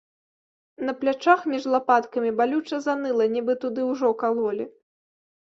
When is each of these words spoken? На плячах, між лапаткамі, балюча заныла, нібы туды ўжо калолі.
На 0.87 0.93
плячах, 1.01 1.43
між 1.51 1.67
лапаткамі, 1.75 2.31
балюча 2.41 2.81
заныла, 2.87 3.29
нібы 3.35 3.53
туды 3.67 3.87
ўжо 3.93 4.13
калолі. 4.25 4.65